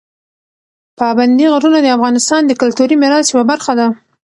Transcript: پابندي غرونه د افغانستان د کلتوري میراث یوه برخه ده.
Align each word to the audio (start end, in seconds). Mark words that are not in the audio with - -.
پابندي 0.99 1.45
غرونه 1.53 1.79
د 1.81 1.87
افغانستان 1.97 2.41
د 2.45 2.51
کلتوري 2.61 2.95
میراث 3.01 3.25
یوه 3.33 3.43
برخه 3.51 3.73
ده. 3.79 3.87